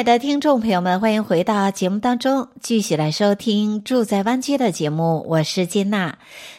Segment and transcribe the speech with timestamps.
[0.00, 5.26] 亲爱的听众朋友们，欢迎回到节目当中，继续来收听《住在湾区》的节目。
[5.28, 6.16] 我是金娜。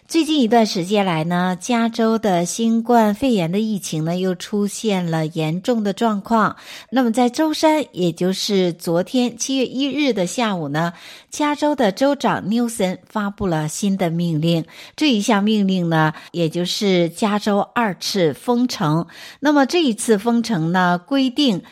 [0.08, 6.56] 最近一段时间来呢，加州的新冠肺炎的疫情呢，又出现了严重的状况。
[6.92, 10.94] 那么在周三，也就是昨天七月一日的下午呢，
[11.32, 14.64] 加州的州长纽森发布了新的命令。
[14.96, 19.08] 这一项命令呢，也就是加州二次封城。
[19.40, 21.64] 那么这一次封城呢，规定。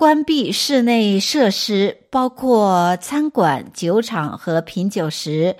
[0.00, 5.56] 关闭室内设施，包括餐馆、酒厂和品酒室。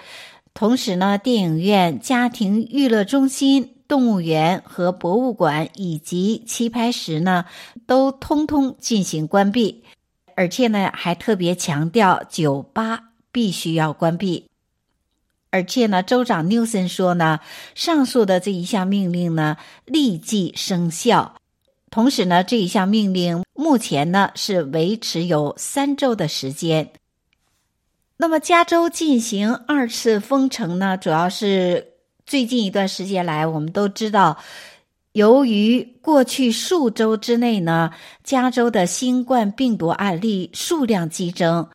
[0.54, 7.44] 同时呢，电影院、家庭娱乐中心、动物园和博物馆以及棋牌室呢，
[7.86, 9.84] 都通通进行关闭。
[10.34, 14.46] 而且呢，还特别强调酒吧必须要关闭。
[15.50, 17.40] 而且呢，州长纽森说呢，
[17.74, 21.34] 上述的这一项命令呢，立即生效。
[21.90, 26.92] 同时呢，这一项命令目前呢是维持有三周的时间。
[28.16, 31.92] 那么，加州进行二次封城呢，主要是
[32.24, 34.38] 最近一段时间来，我们都知道，
[35.12, 37.90] 由于过去数周之内呢，
[38.24, 41.68] 加州的新冠病毒案例数量激增。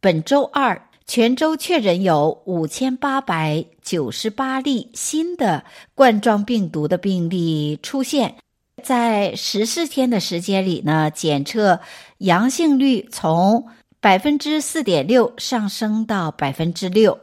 [0.00, 5.64] 本周二，全州确诊有五千八百九十八例新的
[5.96, 8.36] 冠状病毒的病例出现。
[8.82, 11.80] 在十四天的时间里呢，检测
[12.18, 13.66] 阳性率从
[14.00, 17.18] 百分之四点六上升到百分之六，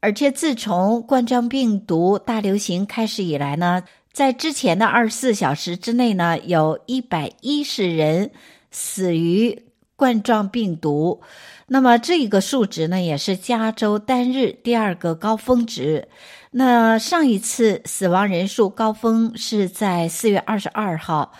[0.00, 8.30] 而且自从冠状病毒大流行开始以来呢，在之前的二十四小时之内呢，有一百一十人
[8.70, 9.62] 死于
[9.96, 11.20] 冠状病毒。
[11.68, 16.08] 那么这一个数值呢，也是加州单日第二个高峰值。
[16.54, 21.32] 那上一次死亡人数高峰是在四月二十二号，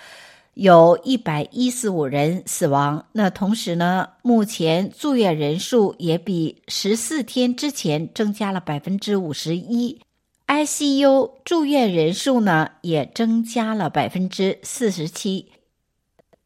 [0.55, 3.05] 有一百一十五人死亡。
[3.13, 10.01] 那同时呢，目前住院人数也比十四天之前增加了百分之五十一
[10.47, 15.49] ，ICU 住院人数呢也增加了百分之四十七。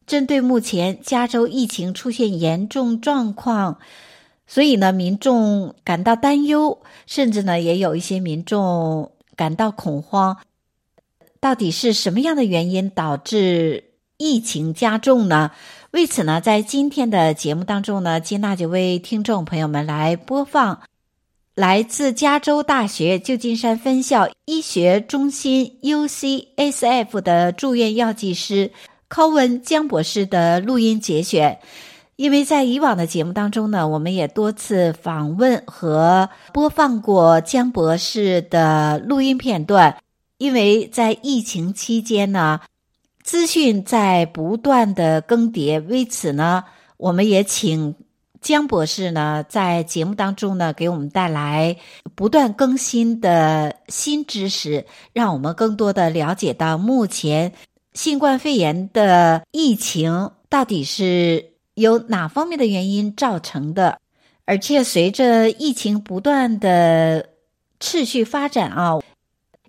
[0.05, 3.79] 针对目前加州疫情出现严重状况。
[4.47, 10.37] 所以呢，民众感到担忧，甚至呢，也有一些民众感到恐慌。
[11.39, 13.83] 到底是什么样的原因导致
[14.17, 15.51] 疫情加重呢？
[15.91, 20.81] 为此呢，在今天的节目当中呢，金娜就为听众朋友们来播放
[21.53, 28.71] 来自加州大学旧金山分校医学中心 UCSF 的住院药剂师
[29.07, 31.59] 考文江博士的录音节选。
[32.17, 39.95] 因为在以往的节目当中呢，我们也多次访问和播放过江博士的录音片段。
[40.39, 42.59] 因为在疫情期间呢，
[43.23, 46.63] 资讯在不断的更迭，为此呢，
[46.97, 47.93] 我们也请
[48.41, 51.77] 江博士呢在节目当中呢给我们带来
[52.15, 57.53] 不断更新的新知识，让我们更多的了解到目前
[57.93, 61.56] 新冠肺炎的疫情到底是。
[61.77, 63.99] 有哪方面的原因造成的？
[64.45, 67.29] 而且随着疫情不断的
[67.79, 68.99] 持续发展啊，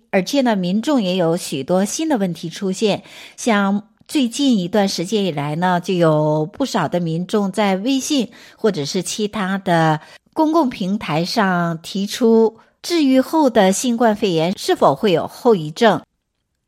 [0.09, 3.03] 而且呢，民众也有许多新的问题出现。
[3.37, 10.01] 像最近一段时间以来呢，就有不少的民众在微信或者是其他的
[10.33, 16.01] 公共平台上提出，治愈后的新冠肺炎是否会有后遗症？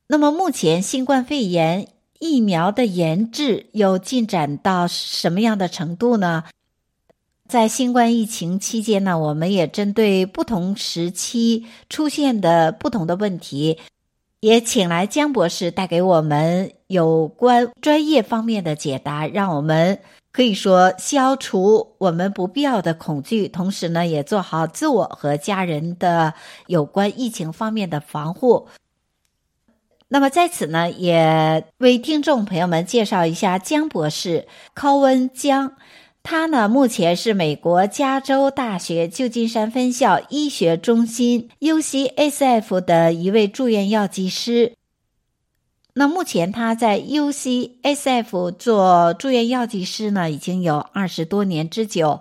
[0.06, 1.88] 那么目前新冠肺炎。
[2.22, 6.44] 疫苗的研制又进展到什么样的程度呢？
[7.48, 13.80] 在新冠疫情期间呢，我们也针对不同时期出现的不同的问题，
[14.40, 20.00] 也请来江博士带给我们有关专业方面的解答，让我们
[20.32, 26.36] 可以说消除我们不必要的恐惧，同时呢，也做好自我和家人的
[26.68, 28.68] 有关疫情方面的防护。
[30.14, 35.78] 那么在此呢，也为听众朋友们介绍一下江博士，考文江。
[36.22, 44.74] 他呢，目前是美国加州大学旧金山分校医学中心 UCSF 的一位住院药剂师。
[45.94, 52.20] 那目前他在 UCSF 做住院药剂师呢，已经有二十多年之久。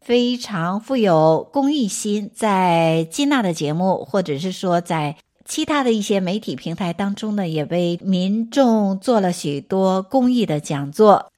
[0.00, 11.30] 非常富有公益心，在金娜的节目，或者是说在其他的一些媒体平台当中呢，也为民众做了许多公益的讲座。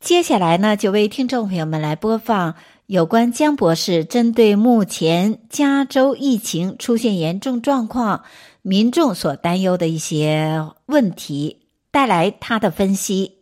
[0.00, 2.56] 接下来呢，就为听众朋友们来播放
[2.86, 8.24] 有关江博士针对目前加州疫情出现严重状况，
[8.60, 11.60] 民众所担忧的一些问题，
[11.90, 13.38] 带来他的分析。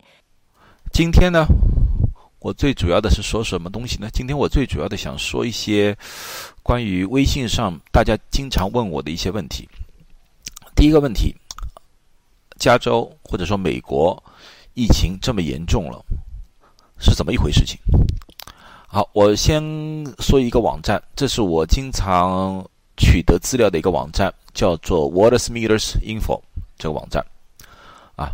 [0.92, 1.46] 今天呢，
[2.38, 4.08] 我最主要的是说什么东西呢？
[4.12, 5.96] 今天我最主要的想说一些
[6.62, 9.66] 关于微信上大家经常问我的一些问题。
[10.82, 11.32] 第一个问题，
[12.58, 14.20] 加州或者说美国
[14.75, 16.05] 疫情这么严重了，
[16.99, 17.79] 是怎么一回事情？
[18.88, 19.62] 好，我先
[20.19, 26.43] 说一个网站，这是我经常取得资料的一个网站，叫做 w a t e r s m e t e r s Info
[26.76, 27.25] 这个网站
[28.17, 28.32] 啊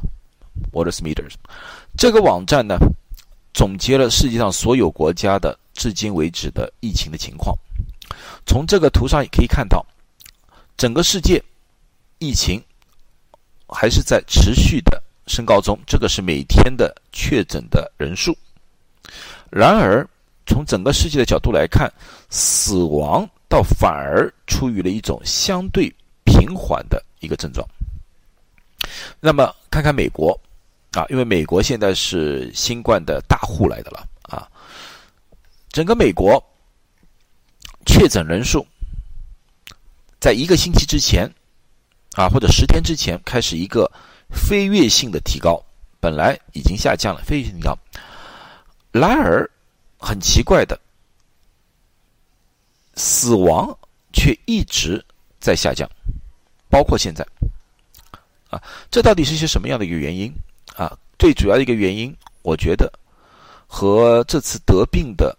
[0.72, 1.36] w a t e r s m e t e r s
[1.98, 2.78] 这个网站呢。
[3.52, 7.54] 总结了世界上所有国家的至今为止的疫情的情况。
[8.46, 9.84] 从这个图上也可以看到，
[10.78, 11.42] 整个世界
[12.18, 12.62] 疫情
[13.66, 15.78] 还是在持续的升高中。
[15.86, 18.36] 这个是每天的确诊的人数。
[19.50, 20.06] 然而，
[20.46, 21.92] 从整个世界的角度来看，
[22.30, 25.92] 死亡倒反而处于了一种相对
[26.24, 27.66] 平缓的一个症状。
[29.20, 30.38] 那么，看看美国。
[30.92, 34.48] 啊，因为美国现在是新冠的大户来的了啊，
[35.68, 36.42] 整个美国
[37.84, 38.66] 确诊人数
[40.18, 41.30] 在一个星期之前
[42.14, 43.90] 啊，或者十天之前开始一个
[44.30, 45.62] 飞跃性的提高，
[46.00, 47.78] 本来已经下降了，飞跃性提高，
[48.90, 49.48] 然而
[49.98, 50.78] 很奇怪的，
[52.94, 53.76] 死亡
[54.12, 55.04] 却一直
[55.38, 55.88] 在下降，
[56.68, 57.24] 包括现在
[58.50, 60.32] 啊，这到底是一些什么样的一个原因？
[60.74, 62.90] 啊，最主要的一个原因，我觉得
[63.66, 65.36] 和这次得病的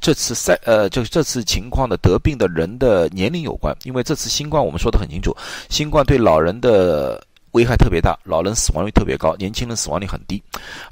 [0.00, 3.76] 这次赛呃，就是这次情况的得病的人的年龄有关。
[3.84, 5.36] 因为这次新冠我们说得很清楚，
[5.68, 10.42] 新冠对老人的危害特别大，老人死亡率特别高，年轻人死亡率很低。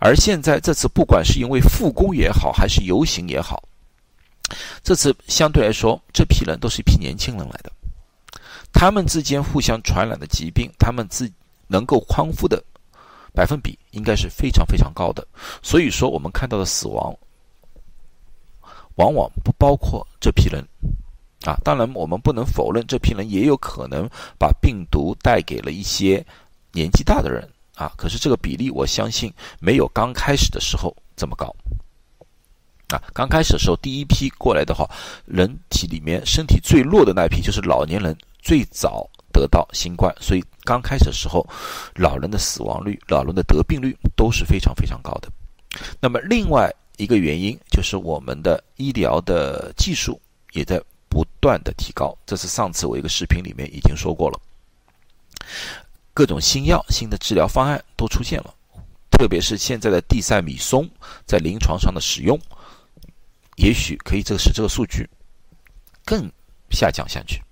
[0.00, 3.62] 而现在这次不管是因为复工也好，还是游行也好，
[4.82, 7.70] 这次相对来说，这批人都是一批年轻人来的，
[8.72, 11.30] 他们之间互相传染的疾病，他们自
[11.66, 12.62] 能够康复的。
[13.34, 15.22] 百分比应该是非常非常高的，
[15.62, 17.14] 所以说我们看到的死亡，
[18.96, 20.62] 往往不包括这批人，
[21.44, 24.08] 啊，当然我们不能否认这批人也有可能
[24.38, 26.24] 把病毒带给了一些
[26.72, 31.54] 年纪大的人，啊，可是这个比例我相信没有刚开始的时候这么高，
[32.88, 34.88] 啊，刚开始的时候第一批过来的话，
[35.24, 39.08] 人体里面身体最弱的那批就是老年人，最早。
[39.32, 41.46] 得到新冠，所以刚开始的时候，
[41.94, 45.28] 老人的死亡率、老人的得病率都是非常非常高的。
[46.00, 50.20] 那么另外一个原因就是我们的医疗的技术
[50.52, 52.16] 也在不断的提高。
[52.26, 54.40] 这是上次我一个视频里面已经说过了，
[56.12, 58.54] 各种新药、新的治疗方案都出现了，
[59.10, 60.88] 特别是现在的地塞米松
[61.26, 62.38] 在临床上的使用，
[63.56, 65.08] 也许可以这个使这个数据
[66.04, 66.30] 更
[66.70, 67.42] 下降下去。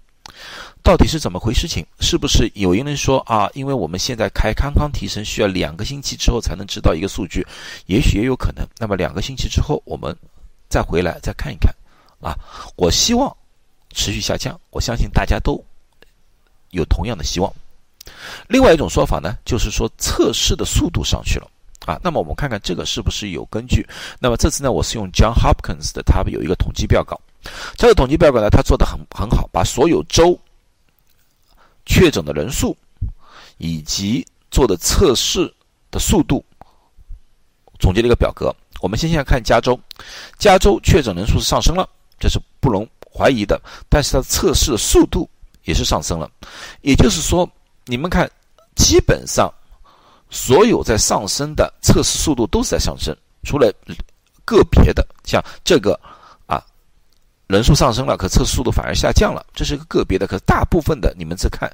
[0.84, 1.82] 到底是怎么回事情？
[1.98, 3.50] 是不是有一人说啊？
[3.54, 7.44] 因为我们现在开康康提升需要两个星期之后才能知道一个数据，
[7.86, 8.62] 也许也有可能。
[8.78, 10.14] 那么两个星期之后我们
[10.68, 11.74] 再回来再看一看
[12.20, 12.36] 啊。
[12.76, 13.34] 我希望
[13.94, 15.58] 持续下降，我相信大家都
[16.68, 17.50] 有同样的希望。
[18.46, 21.50] 另外一种说法呢，就是说测试的速度上去了
[21.86, 21.98] 啊。
[22.04, 23.88] 那么我们看看这个是不是有根据？
[24.20, 27.18] 那么这次呢，我是用 John Hopkins 的，他有一个统计报告。
[27.74, 30.38] 这个统计报告呢，他做的很很好，把所有州。
[31.86, 32.76] 确诊的人数
[33.58, 35.52] 以及做的测试
[35.90, 36.44] 的速度，
[37.78, 38.54] 总结了一个表格。
[38.80, 39.78] 我们先先来看加州，
[40.38, 41.88] 加州确诊人数是上升了，
[42.18, 43.60] 这是不容怀疑的。
[43.88, 45.28] 但是它测试的速度
[45.64, 46.30] 也是上升了，
[46.82, 47.48] 也就是说，
[47.86, 48.30] 你们看，
[48.74, 49.52] 基本上
[50.30, 53.72] 所有在上升的测试速度都是在上升，除了
[54.44, 55.98] 个别的，像这个。
[57.46, 60.26] 人数上升了，可测试速度反而下降了，这是个个别的。
[60.26, 61.70] 可大部分的，你们再看，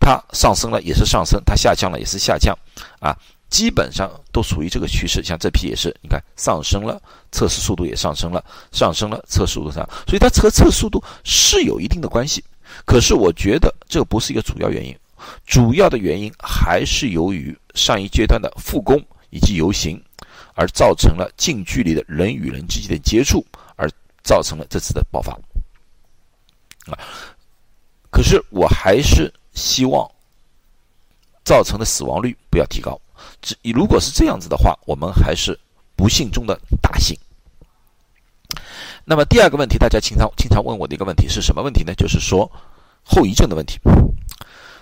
[0.00, 2.52] 它上升了也是上升，它下降了也是下降，
[2.98, 3.16] 啊，
[3.48, 5.22] 基本上都属于这个趋势。
[5.22, 12.42] 像这批也是，你看上升了，测试速度也上升了，上升了，测试速度上，所以它和测速度是有一定的关系。
[12.84, 14.96] 可是我觉得这不是一个主要原因，
[15.46, 20.02] 主要的原因还是由于上一阶段的复工以及游行，
[20.54, 23.46] 而造成了近距离的人与人之间的接触。
[24.24, 25.32] 造成了这次的爆发，
[26.90, 26.98] 啊，
[28.10, 30.10] 可是我还是希望
[31.44, 32.98] 造成的死亡率不要提高。
[33.40, 35.56] 这如果是这样子的话，我们还是
[35.94, 37.16] 不幸中的大幸。
[39.04, 41.94] 那么第二个问题，大家经常经常问我的一个问题是什么问题呢？
[41.94, 42.50] 就是说
[43.04, 43.78] 后遗症的问题。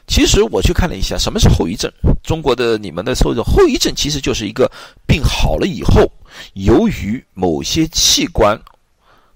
[0.07, 1.93] 其实我去看了一下，什么是后遗症？
[2.23, 4.71] 中国的你们的后遗症，后遗症其实就是一个
[5.07, 6.11] 病好了以后，
[6.55, 8.61] 由于某些器官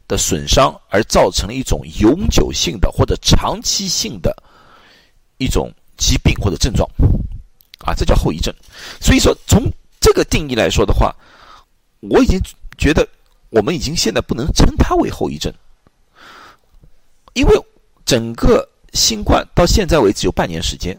[0.08, 4.34] 的损伤而造成了一种永久性的或者长期性的
[5.38, 6.88] 一种疾病或者症状，
[7.80, 8.54] 啊，这叫后遗症。
[9.00, 9.70] 所以说，从
[10.00, 11.14] 这个定义来说的话，
[12.00, 12.40] 我已经
[12.78, 13.06] 觉得
[13.50, 15.52] 我们已经现在不能称它为后遗症，
[17.34, 17.60] 因为
[18.04, 20.96] 整个新冠到现在为止有半年时间，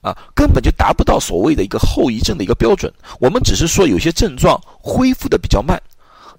[0.00, 2.92] 啊，根本就达不到所谓的一个后遗症的一个标准。
[3.20, 5.80] 我们只是说有些症状恢复的比较慢。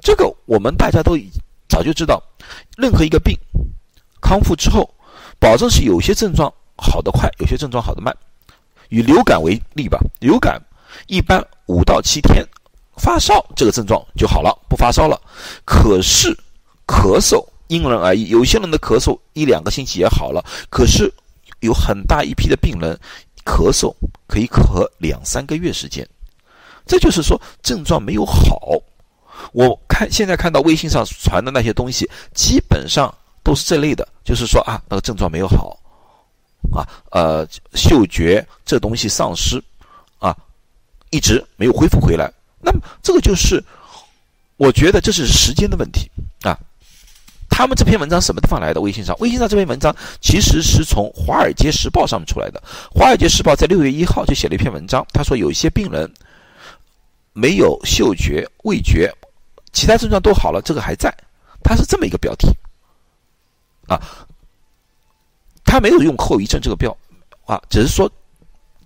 [0.06, 1.32] 这个我们大家都已
[1.68, 2.22] 早就知道，
[2.78, 3.36] 任何一个病
[4.22, 4.88] 康复之后，
[5.40, 8.16] 保证是有些症状好得快，有些症状好得慢。
[8.90, 10.62] 以流感为例吧，流感
[11.08, 12.46] 一般五到七天
[12.98, 15.20] 发烧这个症状就好了，不发烧了。
[15.66, 16.38] 可是
[16.86, 21.12] 咳嗽因人而异，有些人的咳嗽一两个星期也好了，可是
[21.62, 22.96] 有很大一批的病人
[23.44, 23.92] 咳嗽
[24.28, 26.08] 可以咳两三个月时间，
[26.86, 28.80] 这就是说症状没有好。
[29.52, 35.80] 我看现在看到微信上传的那些东西，基本上都是这类的，就是说啊，那个症状没有好，
[36.72, 39.62] 啊，呃，嗅觉这东西丧失，
[40.20, 40.36] 啊，
[41.10, 42.32] 一直没有恢复回来。
[42.62, 43.64] 那么这个就是，
[44.58, 46.10] 我觉得这是时间的问题
[46.42, 46.58] 啊。
[47.48, 48.82] 他们这篇文章什么地方来的？
[48.82, 52.62] 微信上，微信上这篇文章其实是从《华尔街时报》上面出来的。
[53.00, 56.12] 《华尔街时报》在六月一号就写了一篇文章，他说有一些病人
[57.32, 59.14] 没有嗅觉、味觉。
[59.76, 61.14] 其他症状都好了，这个还在，
[61.62, 62.48] 它是这么一个标题，
[63.88, 64.00] 啊，
[65.66, 66.96] 他没有用后遗症这个标，
[67.46, 68.10] 啊，只是说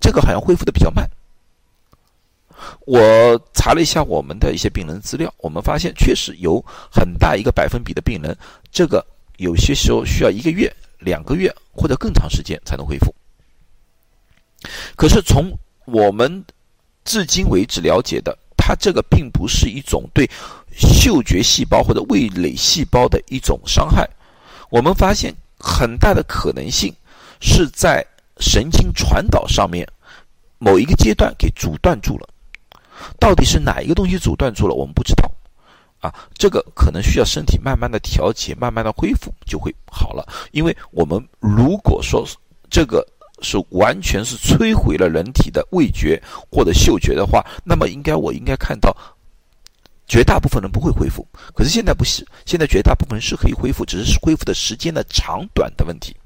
[0.01, 1.07] 这个好像恢复的比较慢。
[2.87, 2.99] 我
[3.53, 6.59] 查了一下我们的一些病人资料，我们发现确实有
[6.91, 8.35] 很大一个百分比的病人，
[8.71, 9.05] 这个
[9.37, 13.13] 有些时候需要一个月、两个月或者更长时间才能恢复。
[14.97, 15.55] 可是从
[15.85, 16.43] 我们
[17.05, 20.27] 至今为止了解的，它这个并不是一种对。
[20.79, 24.09] 嗅觉细胞或者味蕾细胞的一种伤害，
[24.69, 26.93] 我们发现很大的可能性
[27.41, 28.05] 是在
[28.39, 29.85] 神经传导上面
[30.57, 32.27] 某一个阶段给阻断住了。
[33.19, 35.29] 到底是哪一个东西阻断住了，我们不知道。
[35.99, 40.25] 啊，这个可能需要身体慢慢的调节，慢慢的恢复就会好了。
[40.51, 42.25] 因为我们如果说
[42.69, 43.05] 这个
[43.41, 48.95] 是完全是摧毁了人体的味觉或者嗅觉的话，那么应该我应该看到。
[50.09, 51.23] 绝大部分人不会恢复，
[51.53, 56.17] 可是现在不是，现在绝大部分人是可以恢复，只是恢复的时间的长短的问题。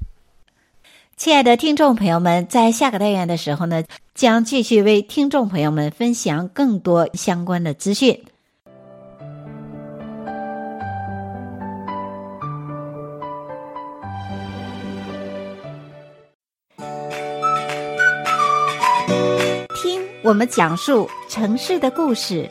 [1.18, 8.24] 亲爱的听众朋友们，在下个单元的时候呢，将继续为听众朋友们分享更多相关的资讯。
[19.74, 22.50] 听我们讲述城市的故事。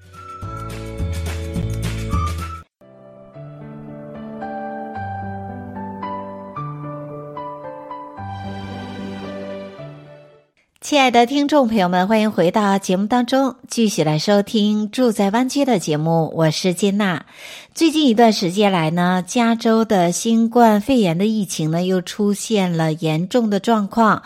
[10.91, 16.29] 亲爱的听众朋友们，欢迎回到节目当中，继续来收听《住在湾区》的节目。
[16.35, 17.25] 我是金娜。
[17.73, 24.23] 最近一段时间来呢，加州的新冠肺炎的疫情呢，又出现了严重的状况。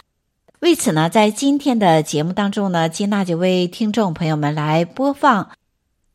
[0.61, 5.51] 为此呢，在今天的节目当中呢，金娜就为听众朋友们来播放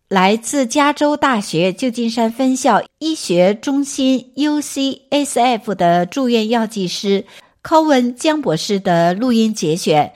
[0.09, 7.25] 来自加州大学旧金山分校医学中心 （UCSF） 的住院药剂师
[7.62, 10.12] 考文江博士的录音节选。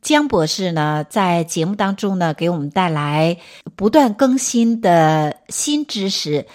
[0.00, 3.36] 江博士呢，在节目当中呢，给我们带来
[3.76, 6.46] 不断更新的新知识。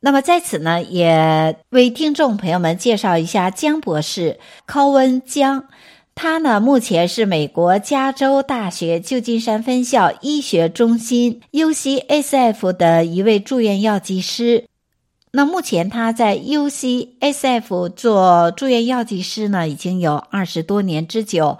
[0.00, 5.64] 那么在此呢，也为听众朋友们介绍一下江博士，考文江。
[6.14, 14.67] 他呢，目前是美国加州大学旧金山分校医学中心 （UCSF） 的一位住院药剂师。
[15.38, 21.58] 那目前他在 UCSF 做住院药剂师呢，已经有二十多年之久。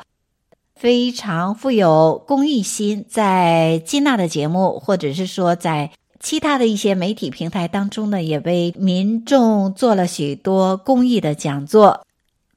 [0.75, 12.05] 非常富有公益心，在金娜的节目，或者是说在其他的一些媒体平台当中呢，也为民众做了许多公益的讲座。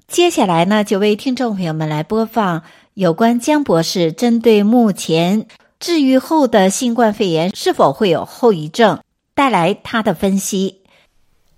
[0.07, 2.63] 接下来呢，就为听众朋友们来播放
[2.95, 5.45] 有关江博士针对目前
[5.79, 8.99] 治愈后的新冠肺炎是否会有后遗症
[9.35, 10.80] 带来他的分析。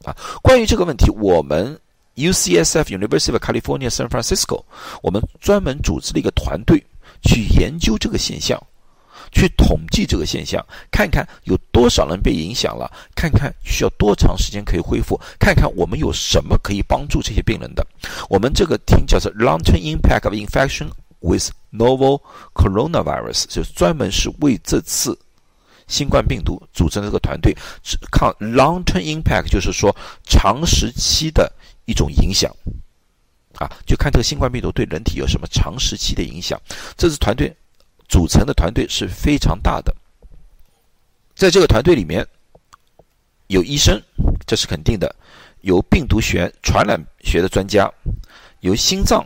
[0.04, 1.80] 啊，关于这个问题，我们
[2.16, 4.64] UCSF University of California San Francisco，
[5.02, 6.84] 我们专门组织了一个团队
[7.24, 8.62] 去研究这个现象，
[9.32, 17.86] 去统计这个现象，看看有多少人被影响了，看看需要多长时间可以恢复，看看我们有什么可以帮助这些病人的。
[18.30, 20.90] 我们这个听叫做 Long-term Impact of Infection
[21.22, 22.22] with Novel
[22.54, 25.18] Coronavirus，就专门是为这次
[25.88, 31.52] 新冠病毒组成的这个团队，是看 Long-term Impact，就是说长时期的。
[31.86, 32.50] 一种影响，
[33.58, 36.58] 啊，就看这个新冠病毒对人体有什么长时期的影响。
[36.96, 37.54] 这支团队
[38.08, 39.94] 组成的团队是非常大的，
[41.36, 42.26] 在这个团队里面
[43.48, 44.02] 有医生，
[44.48, 45.14] 这是肯定的；
[45.60, 47.92] 有病毒学、传染学的专家，
[48.62, 49.22] 有心脏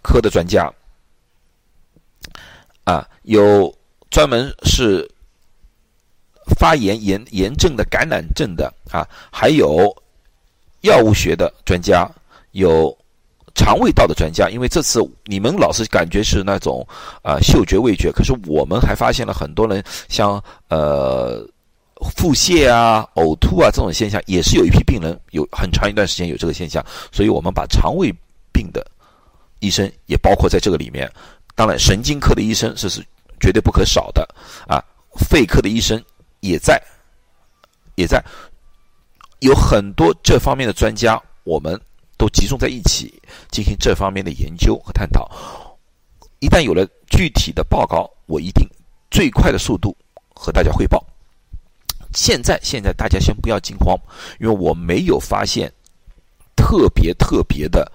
[0.00, 0.72] 科的专家，
[2.84, 3.70] 啊，有
[4.08, 5.06] 专门是
[6.58, 9.94] 发炎炎炎症的、感染症的，啊，还有。
[10.82, 12.08] 药物学的专家，
[12.52, 12.96] 有
[13.56, 16.86] 肠胃道的专家，因为这次你们老是感觉是那种
[17.20, 21.44] 啊、嗅觉味觉，可是我们还发现了很多人像呃
[22.14, 28.14] 腹泻啊、呕吐啊这种现象，也是有一批病人有很长一段时间有这个现象，所以我们把肠胃
[28.52, 28.86] 病的
[29.58, 31.10] 医生也包括在这个里面。
[31.56, 33.04] 当然，神经科的医生这是
[33.40, 34.22] 绝对不可少的
[34.68, 34.78] 啊，
[35.28, 36.00] 肺科的医生
[36.40, 36.82] 也在，
[37.96, 38.22] 也在。
[39.40, 41.80] 有很多这方面的专家，我们
[42.16, 45.30] 都集中在一起进行这方面的研究和探讨。
[46.40, 48.68] 一旦有了具体的报告，我一定
[49.12, 49.96] 最快的速度
[50.34, 51.04] 和大家汇报。
[52.14, 53.96] 现在，现在大家先不要惊慌，
[54.40, 55.72] 因为我没有发现
[56.56, 57.90] 特别特别的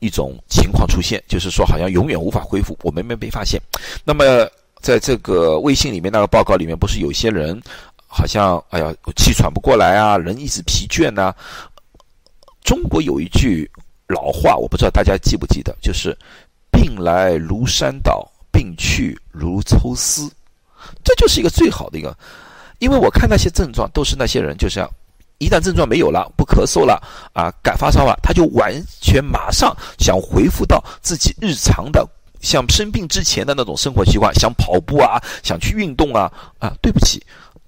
[0.00, 3.60] 一种情况出现，就是说好像永远无法恢复，我们没被发现。
[4.04, 4.24] 那么，
[4.80, 7.60] 在这个微信里面那个报告里面，不是有些人？
[8.08, 11.32] 好像哎呀，气喘不过来啊，人一直疲倦呐、
[12.62, 13.70] 中国有一句
[14.08, 16.16] 老话，我不知道大家记不记得，就是
[16.72, 20.28] “病来如山倒，病去如抽丝”，
[21.04, 22.16] 这就是一个最好的一个。
[22.78, 24.88] 因为我看那些症状，都是那些人，就像
[25.38, 27.02] 一旦症状没有了，不咳嗽了
[27.34, 32.08] 啊，感发烧了，他就完全马上想恢复到自己日常的
[32.40, 37.22] 像生病之前的那种生活习惯，想跑步啊，想去运动啊啊，对不起。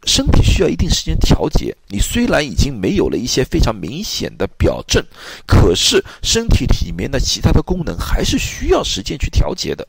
[0.05, 1.77] 身体需要一定时间调节。
[1.89, 5.05] 你虽然已经没有了一些非常明显的表症，
[5.47, 9.87] 可是身体里面的其他的功能还是需要时间去调节的。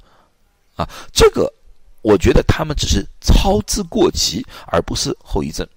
[0.76, 1.52] 啊，这个
[2.02, 5.68] 我觉得他们只是操之过急，而不是后遗症。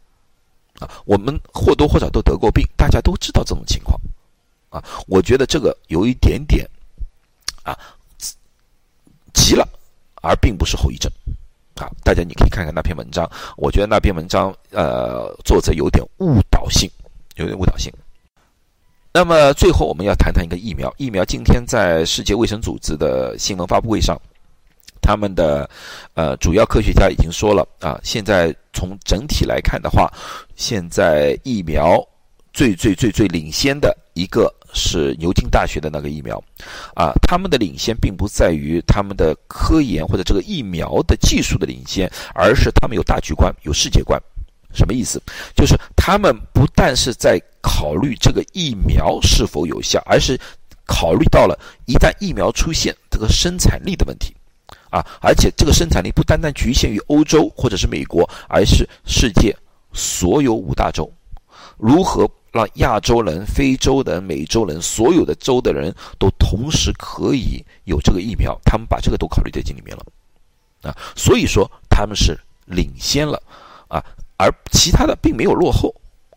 [0.81, 4.01] 啊，我们或多或少都得过病，大家都知道这种情况。
[4.71, 6.69] 啊，我觉得这个有一点点
[7.63, 7.79] 啊
[9.33, 9.69] 急了，
[10.23, 11.09] 而并不是后遗症。
[11.77, 16.89] 好，大家你可以看看那篇文章，我觉得那篇文章呃，作者有点误导性，
[17.37, 17.93] 有点误导性。
[19.13, 24.17] 那么最后我们要谈谈一个疫苗，疫苗今天在世界卫生组织的新闻发布会上，
[25.03, 25.69] 他们的
[26.15, 30.09] 呃主要科学家已经说了啊，现在从整体来看的话，
[30.55, 32.01] 现在疫苗
[32.53, 34.53] 最最最最领先的一个。
[34.75, 36.37] 是牛津大学的那个疫苗，
[36.95, 44.21] 啊，他们的领先并不在于他们的科研或者这个疫苗的技术的领先，而是他们有大局观、有世界观。
[44.73, 45.23] 什么意思？
[45.55, 50.37] 就是他们不但是在考虑这个疫苗是否有效，而是
[50.85, 51.57] 考虑到了
[51.87, 54.35] 一旦疫苗出现这个生产力的问题，
[54.91, 59.57] 啊，而且这个生产力不单单局限于欧洲或者是美国，而是世界
[59.93, 61.09] 所有五大洲，
[61.79, 62.29] 如何？
[62.55, 70.07] 让亚洲人、非洲人、美洲人，所有的洲的人都同时可以有这个疫苗，他们把这个都考虑在这里面了，
[70.89, 73.43] 啊，所以说他们是领先了，
[73.89, 74.01] 啊，
[74.37, 75.93] 而其他的并没有落后，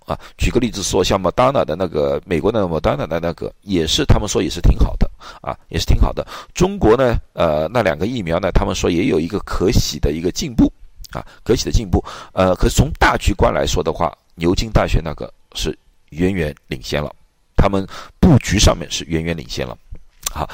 [0.07, 5.07] 啊，举个例子说，像莫德纳的那个美国的莫德纳的那个，也是他们说也是挺好的，
[5.39, 6.25] 啊，也是挺好的。
[6.55, 10.73] 中国呢，呃，那两个疫苗呢，他们说也有一个可喜的一个进步，
[11.11, 12.03] 啊，可喜的进步，
[12.33, 15.77] 呃，可是从大局观来说的话，牛津大学那个是。
[16.09, 17.13] 远远领先了，
[17.55, 17.85] 他们
[18.19, 19.77] 布局上面是远远领先了。
[20.31, 20.49] 好，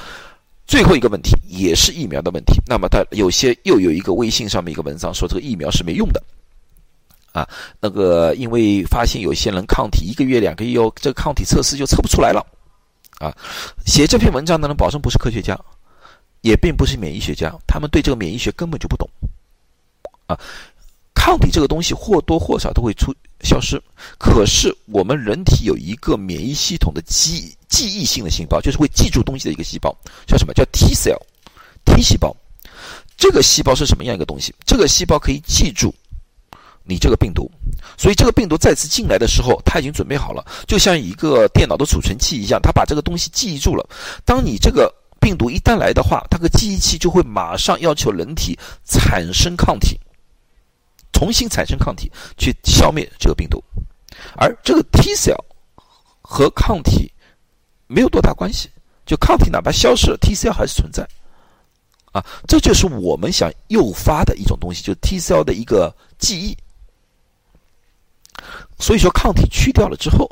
[0.65, 2.53] 最后一个问题也是疫苗的问题。
[2.65, 6.23] 那么，他有些又有一个微信上面一个文章说这个疫苗是没用的
[7.31, 7.47] 啊。
[7.79, 12.45] 那个因为发现有些人抗体一个月两个月哦，这个抗体测试就测不出来了
[13.19, 13.35] 啊。
[13.85, 15.59] 写这篇文章的人保证不是科学家，
[16.41, 19.09] 也并不是免疫学家，他们对这个免疫学根本就不懂
[20.27, 20.39] 啊。
[21.13, 23.81] 抗体这个东西或多或少都会出消失，
[24.17, 29.95] 可是我们人体有一个免疫系统的记记忆性的细胞，就是会记住东西的一个细胞，
[30.25, 30.53] 叫什么？
[30.53, 32.35] 叫 T cell，T 细胞。
[33.15, 34.53] 这个细胞是什么样一个东西？
[34.65, 35.93] 这个细胞可以记住
[36.83, 37.49] 你这个病毒。
[37.97, 43.87] 所以这个病毒再次进来的时候，它已经准备好了，就像一个电脑的储存器一样，它把这个东西记忆住了。
[44.25, 49.99] 当你这个病毒一旦来的话，它个记忆器就会马上要求人体产生抗体，
[51.13, 53.63] 重新产生抗体去消灭这个病毒。
[54.35, 55.41] 而这个 T cell
[56.21, 57.09] 和抗体
[57.87, 58.69] 没有多大关系，
[59.05, 61.07] 就抗体哪怕消失了，T cell 还是存在。
[62.11, 66.55] 啊，这就是我们想诱发的一种东西，就是 T cell 的一个记忆。
[68.77, 70.29] 所以说，抗体去掉了之后，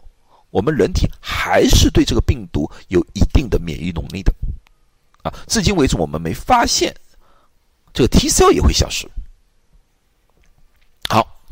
[0.51, 4.31] 我们人体还是对这个病毒有一定的免疫能力的。
[5.23, 6.95] 啊，至今为止我们没发现
[7.93, 9.09] 这个 T cell 也会消失。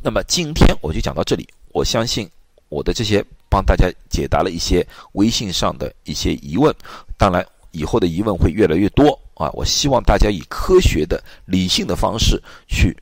[0.02, 1.48] 那么今天我就讲到这里。
[1.72, 2.30] 我相信
[2.70, 6.74] 我的这些帮大家解答了一些微信上的一些疑问。
[7.18, 9.50] 当然，以后的疑问会越来越多啊！
[9.52, 12.96] 我希望大家以科学的、理性的方式去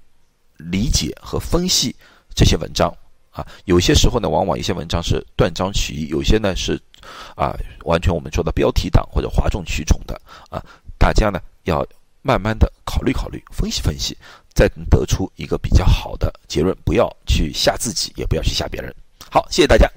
[0.57, 1.95] 理解和分析
[2.35, 2.93] 这些文章。
[3.31, 6.73] 啊，有些时候呢，往往一些文章是断章取义，有些呢是，
[7.35, 7.55] 啊，
[7.85, 10.59] 完全我们说的标题党或者哗众取宠的啊。
[10.97, 11.85] 大家呢要
[12.23, 14.17] 慢慢的考虑考虑，分析分析，
[14.57, 18.91] 再得出一个比较好的结论，不要去吓自己，也不要去吓别人。
[19.29, 19.87] 好，谢谢大家。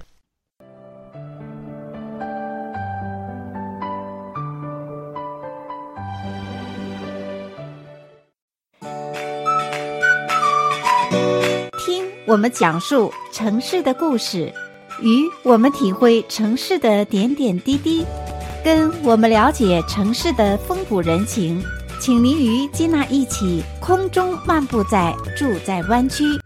[11.79, 14.53] 听我们讲述城市的故事，
[15.01, 18.05] 与我们体会城市的点点滴滴，
[18.63, 21.65] 跟我们了解城市的风土人情，
[22.01, 26.40] 请您与金娜一起空中漫步在住在湾区。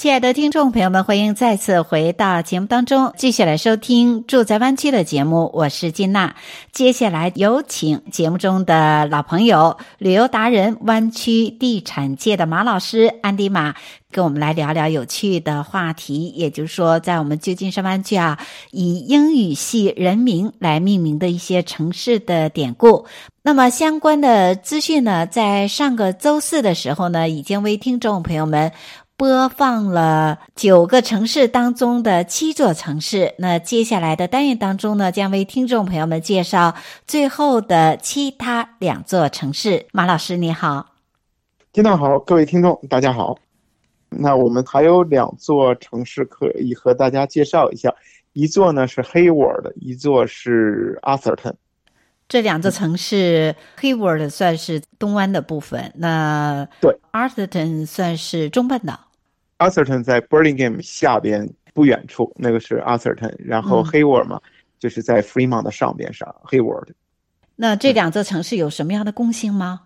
[0.00, 5.50] 亲爱的听众朋友们，欢迎再次回到节目当中，继续来收听《住在湾区》的节目。
[5.52, 6.34] 我是金娜，
[6.72, 13.74] 接下来有请节目中的老朋友、旅游达人、湾区地产界的马老师安迪马，
[14.10, 16.28] 跟我们来聊聊有趣的话题。
[16.28, 18.38] 也就是说，在我们旧金山湾区啊，
[18.70, 23.04] 以英语系人名来命名的一些城市的典故。
[23.42, 28.72] 那么相关的资讯呢，在上个周四的时候呢，已经为听众朋友们。
[29.20, 33.34] 播放了九个城市当中的七座城市。
[33.36, 36.74] 那接下来的单元当中呢，将为听众朋友们介绍
[37.06, 39.84] 最后的其他两座城市。
[39.92, 40.94] 马老师你好，
[41.70, 43.36] 听众好，各位听众大家好。
[44.08, 47.94] 那我们还有两座城市可以和大家介绍一下，
[48.32, 51.56] 一座呢是 Hayward，一座是 Atherton。
[52.26, 58.98] 这两座城市，Hayward 算是东湾的部分，那对 Atherton 算是中半岛。
[59.60, 66.88] Atherton 在 Burlingame 下边不远处，那个是 Atherton，然后 Hayward 嘛，嗯、就是在 Fremont 的上边上 Hayward。
[67.56, 69.82] 那这两座城市有什么样的共性吗？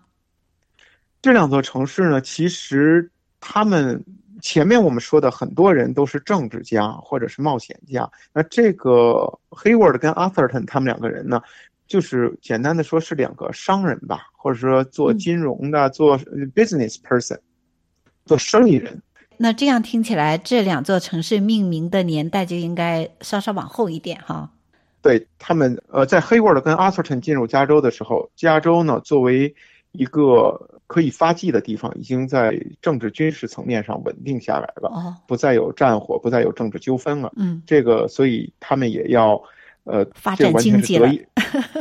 [1.21, 3.11] 这两座城市呢，其实
[3.41, 4.01] 他们
[4.41, 11.41] 前面我们说的很多人都是政治家或者是冒险家，那这个 Hayward 跟 Atherton 他们两个人呢，
[11.85, 16.17] 就是简单的说是两个商人吧，或者说做金融的，嗯、做
[16.55, 17.39] business person，
[18.25, 19.01] 做生意人。
[19.37, 24.49] 那这样听起来，这两座城市命名的年代就应该稍稍往后一点哈。
[25.01, 29.53] 对他们，呃，在 Hayward 跟 Atherton 进入加州的时候，加州呢作为
[29.91, 37.31] 一个可以发迹的地方，已经在政治军事层面上稳定下来了，哦，不再有战火，不再有政治纠纷了。
[37.35, 39.39] 嗯，这个所以他们也要，
[39.83, 41.11] 呃，发展经济了。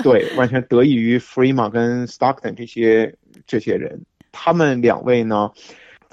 [0.02, 3.14] 对，完全得益于 Fremont 跟 Stockton 这些
[3.46, 5.50] 这些人，他们两位呢。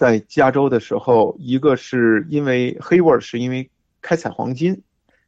[0.01, 3.69] 在加州的时候，一个是因为 Hayward 是因为
[4.01, 4.81] 开采黄金，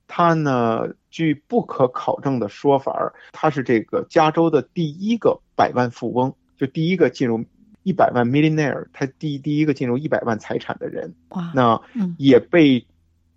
[0.07, 7.45] 他呢，据不可考证的说法，他是这个加州的第一个百万富翁，就第一个进入
[7.83, 11.13] 一百万 millionaire，他第第一个进入一百万财产的人。
[11.29, 11.79] 哇，那
[12.17, 12.83] 也被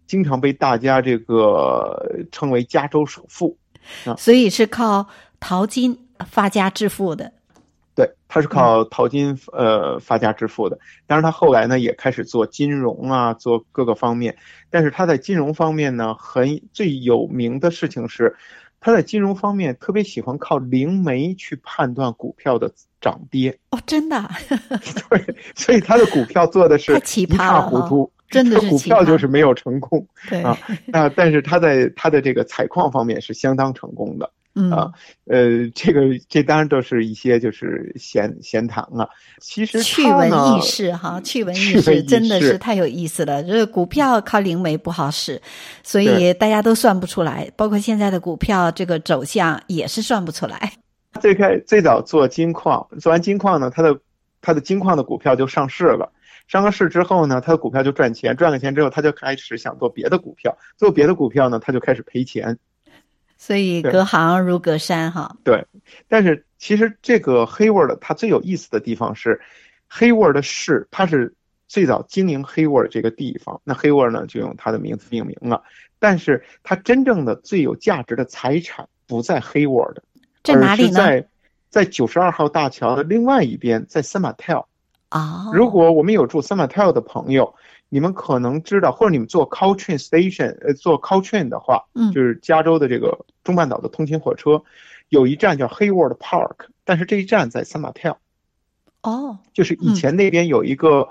[0.06, 3.58] 经常被大家这个称为加州首富，
[4.16, 5.06] 所以是靠
[5.38, 7.30] 淘金发家致富的。
[7.96, 10.78] 对，他是靠淘金呃发家致富的。
[11.06, 14.36] 当然，他后来呢也开始做金融啊，做各个方面。
[14.68, 18.36] 但是他在金融方面呢，很最有名的事情是，
[18.80, 23.58] 他在金融方面特别喜欢靠灵媒去判断股票的涨跌。
[23.70, 24.22] 哦，真的？
[25.08, 30.06] 对，所以他的股票做的是一塌糊涂，真的是股票就是没有成功。
[30.28, 30.54] 对啊，
[30.84, 34.30] 那但是他在他的这个采矿方面是相当成功的。
[34.58, 34.90] 嗯啊，
[35.26, 39.06] 呃，这个这当然都是一些就是闲闲谈啊。
[39.38, 43.42] 其实趣闻轶事哈，趣闻轶事真的是太有意思了。
[43.42, 45.40] 这个股票靠灵媒不好使，
[45.82, 50.72] 所以大家都算不出来，包括现在的股票这个走向也是算不出来。
[51.20, 53.98] 最开最早做金矿，做完金矿呢，他的
[54.40, 56.10] 他的金矿的股票就上市了。
[56.48, 62.56] 上了市之后呢，他的股票就赚钱，赚了钱之后，他就开始想做别的股票，做别的股票呢，他就开始赔钱。
[63.36, 65.36] 所以隔行如隔山哈。
[65.44, 65.64] 对，
[66.08, 69.40] 但是其实这个 Hayward 它最有意思的地方是
[69.90, 71.34] ，Hayward 的市，它是
[71.68, 75.62] 最早经营 Hayward 这个地方，那 Hayward 呢就用它的名字命名了。
[75.98, 79.96] 但是它真正的最有价值的财产不在 Hayward，
[80.42, 80.92] 在哪里呢？
[80.92, 81.28] 在
[81.68, 84.64] 在九十二号大桥的另外一边，在 San Mateo。
[85.10, 87.54] 啊，如果我们有住 San Mateo 的朋友。
[87.88, 94.62] 你们可能知道，或者你们坐 Caltrain Station，呃，坐 Caltrain 的话，嗯，就是加州的这个中半岛的通勤火车，
[95.08, 98.16] 有一站叫 Hayward Park，但是这一站在 San Mateo。
[99.02, 101.08] 哦，就是以前那边有一个，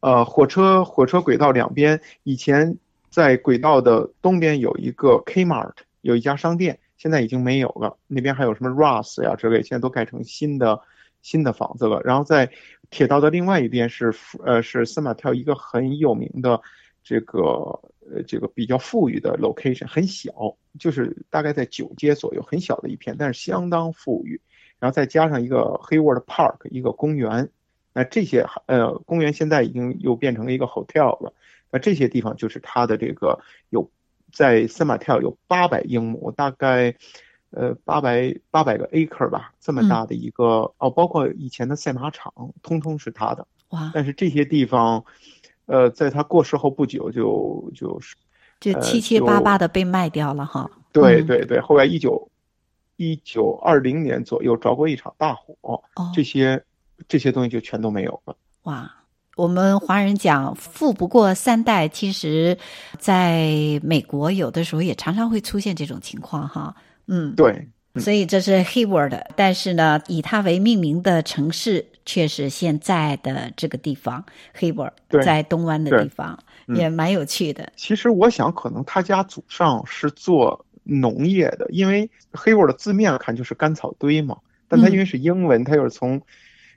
[0.00, 2.76] 呃，火车火车轨道两边，以前
[3.08, 7.96] 在轨道的东边有一个 Kmart，有一家商店，现在已经没有了。
[8.06, 10.82] 那边还有什么 Ross 呀之类，现在都改成新的
[11.22, 12.00] 新的房子了。
[12.04, 12.50] 然后在
[12.90, 16.60] 铁道的另外一边是，呃，是圣马特一个很有名的
[17.02, 24.40] 这个，呃，这个比较富裕的 location，很小，就是大概在九街左右，很小的一片，但是相当富裕。
[24.78, 27.50] 然后再加上一个 Hayward Park，一个公园，
[27.92, 31.34] 那这些，呃，公园现在已经又变成了一个 hotel 了。
[31.70, 33.90] 那这些地方就是它的这个有
[34.32, 36.96] 在圣马特有八百英亩，大概。
[37.50, 42.32] 呃，八百八百个 acre 吧，这么大的一个、嗯、哦，包括以前的赛马场，
[42.62, 43.46] 通通是他的。
[43.70, 43.90] 哇！
[43.94, 45.02] 但是这些地方，
[45.66, 48.16] 呃，在他过世后不久就就是
[48.60, 50.70] 就七七八八的被卖掉了哈。
[50.92, 52.30] 对对对，后来一九
[52.96, 56.62] 一九二零年左右着过一场大火，哦、这些
[57.08, 58.36] 这些东西就全都没有了。
[58.64, 58.94] 哇！
[59.36, 62.58] 我们华人讲富不过三代，其实
[62.98, 66.74] 在美国有的时候也常常会出现这种情况哈。
[67.08, 74.24] 嗯，对，所以这是 Hayward，但是呢，以它为命名的城市却是现在的这个地方
[74.58, 74.92] Hayward，
[75.24, 77.72] 在东湾的地方，也蛮有趣的。
[77.76, 84.36] 其实我想，可能他家祖上是做农业的，因为 Hayward 的字面看就是干草堆嘛，
[84.68, 86.20] 但他因为是英文，他又是从，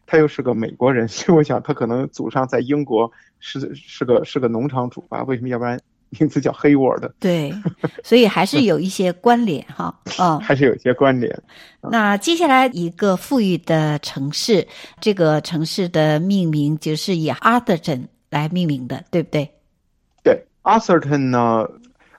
[0.06, 5.24] 他又是个美国人，所以我想他可能祖上在英国是是个是个农场主吧？
[5.24, 5.50] 为什么？
[5.50, 5.80] 要不然？
[6.20, 7.54] 名字叫 Hayward，对，
[8.04, 11.42] 所以还是有一些关联哈，啊，还是有一些关联。
[11.82, 14.68] 那接下来一个富裕的城市，
[15.00, 19.50] 这个城市的命名就是以 Atherton 来命名的，对不对？
[20.24, 21.68] 对，Atherton 呢？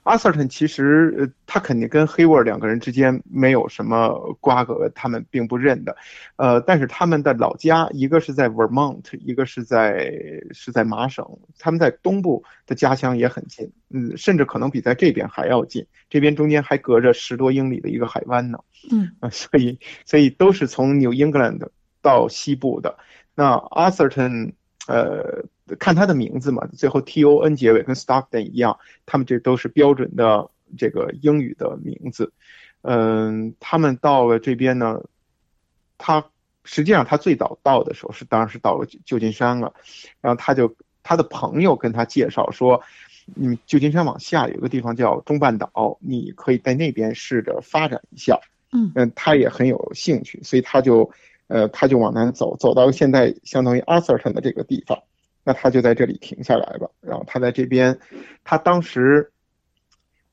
[0.03, 5.95] 阿瑟顿其实，呃，他肯定跟 Hayward 两个人之间没有什么瓜葛，他们并不认的，
[6.35, 10.11] 呃，但是他们的老家，一个是在 Vermont，一个是在
[10.51, 11.25] 是在麻省，
[11.57, 18.59] 他们在东部的家乡也很近，嗯，甚至可能比在这边还要近，这边中间还隔着十多英里的一个海湾呢，
[18.91, 21.69] 嗯，啊，所以所以都是从 New England
[22.01, 22.97] 到西部的，
[23.35, 24.53] 那 Atherton，
[24.87, 25.45] 呃。
[25.79, 32.33] 看他的名字嘛，最后 T O N 结尾，跟 Stockton 一样，他们这都是标准的这个英语的名字。
[32.81, 35.01] 嗯，他们到了这边呢，
[35.97, 36.25] 他
[36.65, 39.73] 实际上他最早到的时候是当然是到了旧金山了，
[40.19, 42.81] 然后他就他的朋友跟他介绍说，
[43.35, 48.39] 嗯，旧金山往下有个地方叫中半岛，你可以在那边试着发展一下。
[48.73, 51.11] 嗯嗯，他也很有兴趣，所以他就
[51.47, 55.03] 呃他就往南走，走到现在相当于 Atherton 的这个地方。
[55.45, 57.99] 那他就在这里停下来吧，然后他在这边，
[58.45, 59.29] 他当时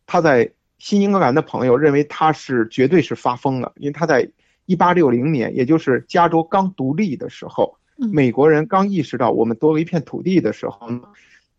[0.06, 4.30] 他在新英格兰的朋友认为他是绝对是发疯了，因为他在
[4.66, 10.88] 一八六零年，也就是加州刚独立的时候，美国人刚意识到我们多了一片土地的时候，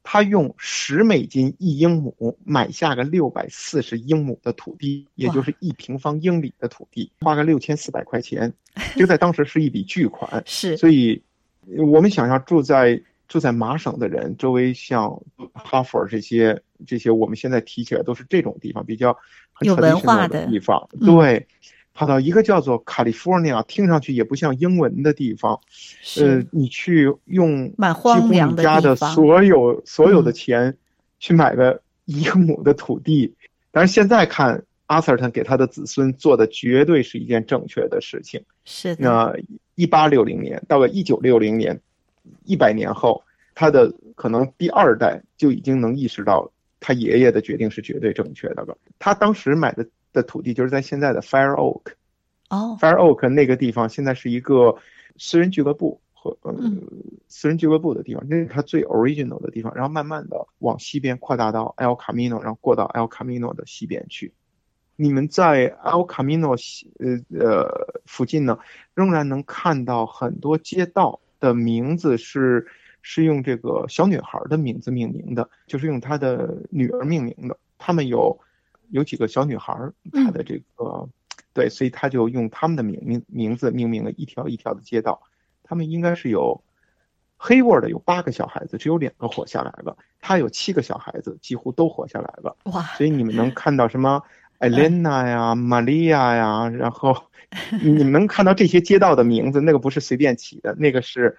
[0.02, 8.52] 他用十美金一英亩买下个六百四十英亩的土地，也就是一平方英里的土地，花个六千四百块钱，
[8.96, 10.42] 这在当时是一笔巨款。
[10.48, 11.22] 是，所以
[11.92, 13.00] 我们想象住在。
[13.32, 15.22] 住在麻省的人，周围像
[15.54, 19.18] 哈佛这些这些，我们现在提起来都是这种地方，比较
[19.62, 20.90] 有文化的地方。
[21.00, 21.48] 对，
[21.94, 25.62] 跑到一个叫做 California，听上去也不像英文的地方。
[26.20, 30.76] 呃，你去用蛮荒凉的家的所有所有的钱
[31.18, 33.34] 去买个一个亩的土地，
[33.72, 38.44] 但是现在看阿瑟顿给他的子孙做的绝对是一件正确的事情。
[38.66, 39.06] 是的。
[39.06, 39.34] 那
[39.76, 41.80] 一八六零年到了一九六零年。
[42.46, 43.24] 一百年后，
[43.56, 48.78] 他的可能第二代就已经能意识到他爷爷的决定是绝对正确的了。
[49.00, 51.94] 他当时买的的土地就是在现在的 Fair Oak，
[52.50, 54.76] 哦，Fire Oak 那个地方现在是一个
[55.18, 56.82] 私人俱乐部和呃、嗯、
[57.28, 59.74] 私人俱乐部的地方，那是他最 original 的地方。
[59.74, 64.34] 然后慢慢的往西边扩大到 El Camino，然后过到 El Camino 的西边去。
[64.98, 68.60] 你们在 El Camino 西呃呃附近呢，
[68.94, 72.66] 仍然能看到很多街道的名字是
[73.02, 77.58] 是用这个小女孩的名字命名的，就是用她的女儿命名的。
[77.78, 78.40] 他们有
[78.92, 79.76] 有几个小女孩，
[80.14, 80.86] 她的这个。
[80.86, 81.10] 嗯
[81.54, 85.22] 对，所以他就用他们的名名名字命名了一条一条的街道。
[85.64, 86.64] 他们应该是有
[87.36, 89.98] 黑沃的有八个小孩子，只有两个活下来了。
[90.22, 92.56] 他有七个小孩子，几乎都活下来了。
[92.72, 92.82] 哇！
[92.96, 94.24] 所以你们能看到什么
[94.62, 97.16] 艾莲娜呀、玛利亚呀，然后
[97.82, 101.36] 你们能看到这些街道的名字，那个不是随便起的，那个是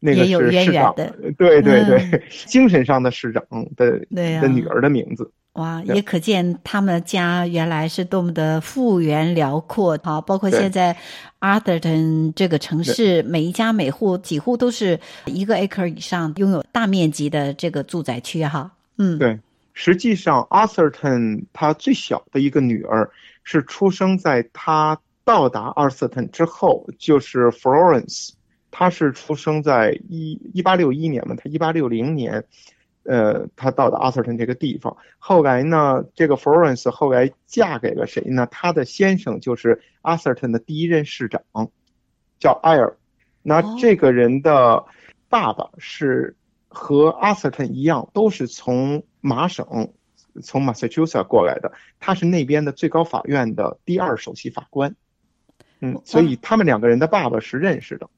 [0.00, 3.42] 那个是市长的，对 对对，嗯、 精神上的市长
[3.76, 5.30] 的的女儿的名字。
[5.54, 10.20] 哇，也可见他们家原来是多么的幅员辽阔啊！
[10.20, 10.96] 包括现在
[11.38, 18.68] Atherton 这个城市，每一家每户几乎都是一个 acre 以上，拥有大面积的这个住宅区哈。
[18.98, 19.38] 嗯，对，
[19.74, 23.10] 实际上 Atherton 他最小的一个女儿
[23.42, 28.30] 是出生在他到达 Atherton 之后，就是 Florence，
[28.70, 32.44] 她是出生在一一八六一年嘛，他一八六零年。
[33.06, 38.48] 呃，他到了阿瑟顿这个地方，后来呢，这个 Florence 后来嫁给了谁呢？
[38.50, 41.42] 他的先生就是阿瑟顿的第一任市长，
[42.38, 42.96] 叫艾尔。
[43.42, 44.86] 那这个人的
[45.28, 46.34] 爸爸是
[46.68, 49.66] 和阿瑟顿一样，都是从麻省，
[50.42, 51.72] 从 Massachusetts 过来的。
[51.98, 54.94] 他是那边的最高法院的第二首席法官。
[55.80, 58.08] 嗯，所以他们两个人的爸爸是认识的。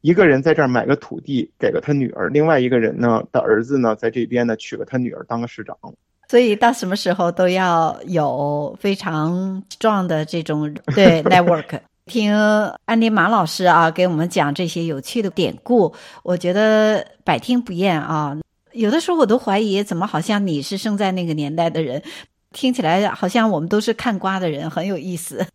[0.00, 5.76] 一个人在这儿买个土地给了他女儿，另外一个人呢的儿子呢在这边呢娶了他女儿当个市长，
[6.28, 11.80] 所以到什么时候都要有非常 strong 的这种 对 network。
[12.06, 12.34] 听
[12.86, 18.36] 安迪马老师啊给我们讲这些有趣的典故，我觉得百听不厌啊。
[18.72, 22.02] 有的时候我都怀疑，怎么好像你是生在那个年代的人，
[22.52, 25.46] 听起来好像我们都是看瓜的人，很有意思。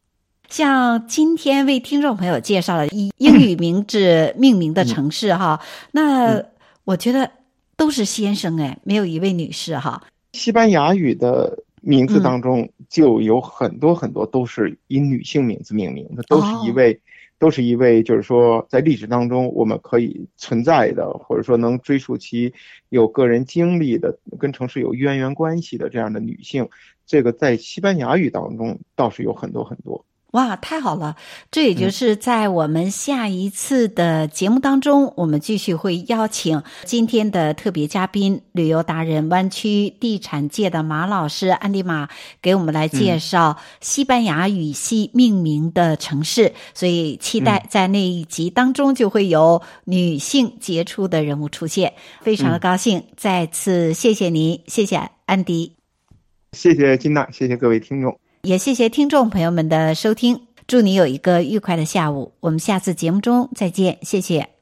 [0.47, 5.60] 像今天为听众朋友介绍了以英语名字命名的城市哈，
[5.91, 6.43] 那
[6.84, 7.32] 我觉得
[7.75, 10.04] 都是先生哎，没有一位女士哈。
[10.34, 16.99] 西班牙语的名字当中就有很多很多都是以女性名字命名的，都是一位，
[17.46, 22.56] 都是一位，就是说在历史当中我们可以存在的，或者说能追溯其
[22.90, 26.68] 有个人经历的，跟城市有渊源关系的这样的女性，
[27.06, 30.04] 这个在西班牙语当中倒是有很多很多。
[30.32, 31.16] 哇，太好了！
[31.50, 42.10] 这也就是在我们下一次的节目当中，嗯、我们继续会邀请今天的特别嘉宾、旅游达人、湾区地产界的马老师安迪马，
[42.42, 46.48] 给我们来介绍西班牙语系命名的城市。
[46.50, 53.00] 嗯、所以期待在那一集当中就会有女性杰出的人物出现，非常的高兴。
[53.00, 55.78] 嗯、再次谢谢您，谢谢安迪，
[56.52, 58.20] 谢谢金娜，谢谢各位听众。
[58.46, 62.34] 也谢谢听众朋友们的收听，祝你有一个愉快的下午。
[62.42, 64.55] 我们下次节目中再见，谢谢。